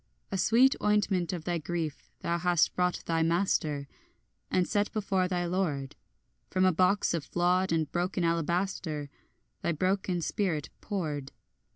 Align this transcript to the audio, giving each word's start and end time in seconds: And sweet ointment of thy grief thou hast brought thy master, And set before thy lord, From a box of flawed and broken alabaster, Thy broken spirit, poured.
And 0.31 0.39
sweet 0.39 0.75
ointment 0.81 1.31
of 1.31 1.43
thy 1.43 1.59
grief 1.59 2.09
thou 2.21 2.39
hast 2.39 2.73
brought 2.75 3.05
thy 3.05 3.21
master, 3.21 3.87
And 4.49 4.67
set 4.67 4.91
before 4.93 5.27
thy 5.27 5.45
lord, 5.45 5.95
From 6.49 6.65
a 6.65 6.71
box 6.71 7.13
of 7.13 7.23
flawed 7.23 7.71
and 7.71 7.85
broken 7.91 8.23
alabaster, 8.23 9.11
Thy 9.61 9.73
broken 9.73 10.19
spirit, 10.23 10.71
poured. 10.81 11.31